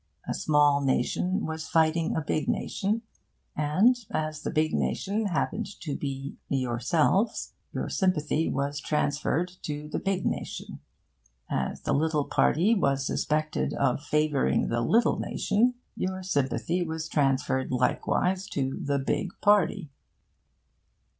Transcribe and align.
A 0.27 0.33
small 0.33 0.81
nation 0.83 1.45
was 1.45 1.67
fighting 1.67 2.15
a 2.15 2.21
big 2.21 2.47
nation, 2.47 3.03
and, 3.55 3.95
as 4.09 4.41
the 4.41 4.49
big 4.49 4.73
nation 4.73 5.27
happened 5.27 5.79
to 5.81 5.95
be 5.95 6.37
yourselves, 6.49 7.53
your 7.71 7.87
sympathy 7.87 8.49
was 8.49 8.79
transferred 8.79 9.51
to 9.61 9.87
the 9.89 9.99
big 9.99 10.25
nation. 10.25 10.79
As 11.51 11.81
the 11.81 11.93
little 11.93 12.25
party 12.25 12.73
was 12.73 13.05
suspected 13.05 13.75
of 13.75 14.01
favouring 14.01 14.69
the 14.69 14.81
little 14.81 15.19
nation, 15.19 15.75
your 15.95 16.23
sympathy 16.23 16.81
was 16.81 17.07
transferred 17.07 17.71
likewise 17.71 18.47
to 18.47 18.79
the 18.83 18.97
big 18.97 19.29
party. 19.39 19.91